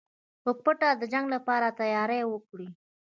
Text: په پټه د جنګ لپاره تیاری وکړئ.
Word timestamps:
په 0.43 0.51
پټه 0.63 0.89
د 1.01 1.03
جنګ 1.13 1.25
لپاره 1.35 1.67
تیاری 1.79 2.21
وکړئ. 2.27 2.67